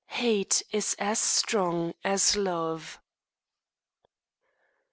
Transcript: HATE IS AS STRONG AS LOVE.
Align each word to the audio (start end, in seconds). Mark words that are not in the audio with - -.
HATE 0.07 0.63
IS 0.71 0.95
AS 0.97 1.19
STRONG 1.19 1.93
AS 2.03 2.35
LOVE. 2.35 2.97